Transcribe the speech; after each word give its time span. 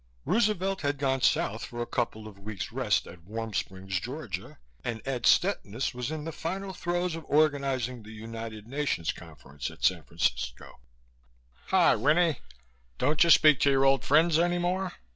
Roosevelt 0.25 0.81
had 0.81 0.97
gone 0.97 1.21
South 1.21 1.63
for 1.63 1.79
a 1.79 1.85
couple 1.85 2.27
of 2.27 2.39
weeks 2.39 2.71
rest 2.71 3.05
at 3.05 3.21
Warm 3.21 3.53
Springs, 3.53 3.99
Georgia, 3.99 4.57
and 4.83 4.99
Ed 5.05 5.27
Stettinius 5.27 5.93
was 5.93 6.09
in 6.09 6.23
the 6.23 6.31
final 6.31 6.73
throes 6.73 7.13
of 7.13 7.23
organizing 7.25 8.01
the 8.01 8.09
United 8.11 8.65
Nations 8.65 9.11
Conference 9.13 9.69
at 9.69 9.83
San 9.83 10.01
Francisco 10.03 10.79
"Hi, 11.67 11.95
Winnie? 11.95 12.39
Don't 12.97 13.23
you 13.23 13.29
speak 13.29 13.59
to 13.59 13.69
your 13.69 13.85
old 13.85 14.03
friends 14.03 14.39
any 14.39 14.57
more?" 14.57 14.93